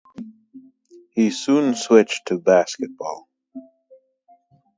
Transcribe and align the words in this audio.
He 1.11 1.29
soon 1.29 1.75
switched 1.75 2.25
to 2.29 2.39
baseball. 2.39 3.29